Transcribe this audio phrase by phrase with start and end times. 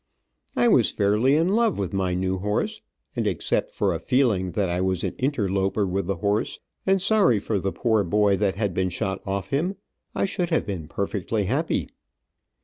[0.55, 2.81] I was fairly in love with my new horse,
[3.15, 7.37] and, except for a feeling that I was an interloper with the horse, and sorry
[7.37, 9.75] for the poor boy that had been shot off him,
[10.15, 11.89] I should have been perfectly happy.